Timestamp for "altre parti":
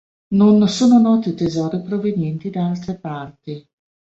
2.71-3.63